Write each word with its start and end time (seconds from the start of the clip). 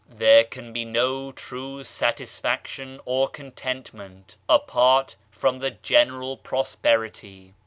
There 0.09 0.45
can 0.45 0.73
be 0.73 0.83
no 0.83 1.31
true 1.31 1.83
satisfaction 1.83 2.99
or 3.05 3.27
content 3.29 3.93
ment 3.93 4.35
apart 4.49 5.15
from 5.29 5.59
the 5.59 5.69
general 5.69 6.37
prosperity. 6.37 7.53